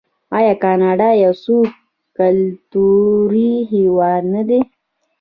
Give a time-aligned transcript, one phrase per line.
[0.37, 1.55] آیا کاناډا یو څو
[2.17, 4.59] کلتوری هیواد نه دی؟